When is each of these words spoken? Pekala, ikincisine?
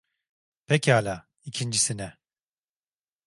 Pekala, 0.67 1.15
ikincisine? 1.49 2.09